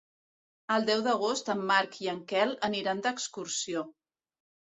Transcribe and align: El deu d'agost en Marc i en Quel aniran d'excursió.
El 0.75 0.85
deu 0.87 1.01
d'agost 1.07 1.51
en 1.55 1.59
Marc 1.71 1.99
i 2.05 2.09
en 2.15 2.23
Quel 2.31 2.55
aniran 2.69 3.05
d'excursió. 3.09 3.87